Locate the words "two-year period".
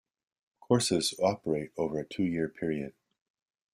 2.03-2.95